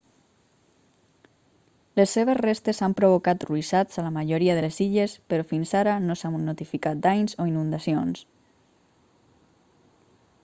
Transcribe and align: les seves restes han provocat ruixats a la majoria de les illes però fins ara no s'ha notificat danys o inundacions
les 1.99 2.13
seves 2.17 2.39
restes 2.39 2.79
han 2.87 2.95
provocat 3.01 3.45
ruixats 3.49 3.99
a 3.99 4.05
la 4.05 4.13
majoria 4.15 4.55
de 4.59 4.63
les 4.65 4.79
illes 4.85 5.13
però 5.33 5.45
fins 5.51 5.73
ara 5.81 5.93
no 6.07 6.15
s'ha 6.23 6.31
notificat 6.49 7.03
danys 7.09 7.37
o 7.43 7.47
inundacions 7.51 8.25